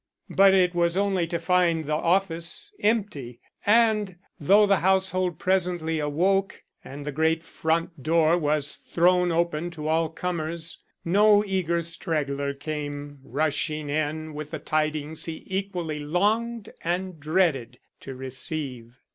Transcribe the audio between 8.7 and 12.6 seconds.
thrown open to all comers, no eager straggler